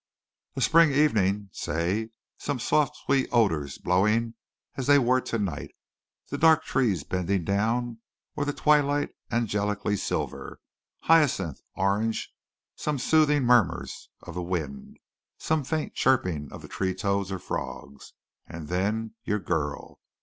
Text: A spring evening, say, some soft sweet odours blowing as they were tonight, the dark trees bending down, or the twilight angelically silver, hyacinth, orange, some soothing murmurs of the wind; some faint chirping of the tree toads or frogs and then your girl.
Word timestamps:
A 0.55 0.61
spring 0.61 0.91
evening, 0.91 1.49
say, 1.51 2.09
some 2.39 2.57
soft 2.57 2.95
sweet 3.05 3.29
odours 3.31 3.77
blowing 3.77 4.33
as 4.75 4.87
they 4.87 4.97
were 4.97 5.21
tonight, 5.21 5.75
the 6.31 6.39
dark 6.39 6.63
trees 6.63 7.03
bending 7.03 7.43
down, 7.43 7.99
or 8.35 8.43
the 8.43 8.51
twilight 8.51 9.11
angelically 9.31 9.95
silver, 9.95 10.59
hyacinth, 11.01 11.61
orange, 11.75 12.33
some 12.75 12.97
soothing 12.97 13.43
murmurs 13.43 14.09
of 14.23 14.33
the 14.33 14.41
wind; 14.41 14.97
some 15.37 15.63
faint 15.63 15.93
chirping 15.93 16.51
of 16.51 16.63
the 16.63 16.67
tree 16.67 16.95
toads 16.95 17.31
or 17.31 17.37
frogs 17.37 18.13
and 18.47 18.69
then 18.69 19.13
your 19.23 19.37
girl. 19.37 19.99